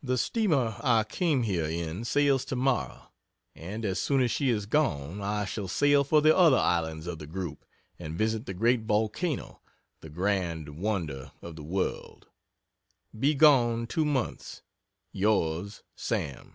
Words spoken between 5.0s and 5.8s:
I shall